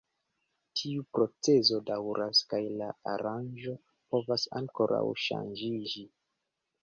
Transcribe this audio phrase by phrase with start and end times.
[0.79, 3.75] Tiu procezo daŭras kaj la aranĝo
[4.15, 6.05] povas ankoraŭ ŝanĝiĝi.